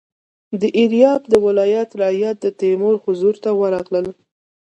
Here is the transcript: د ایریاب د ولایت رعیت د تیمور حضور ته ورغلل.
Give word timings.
د 0.61 0.63
ایریاب 0.79 1.21
د 1.29 1.33
ولایت 1.45 1.89
رعیت 2.01 2.37
د 2.41 2.45
تیمور 2.59 2.95
حضور 3.05 3.35
ته 3.43 3.49
ورغلل. 3.59 4.07